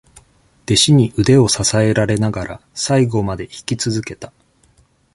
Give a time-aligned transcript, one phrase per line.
[0.65, 4.33] 弟子に腕を支えられながら、最後まで引き続けた。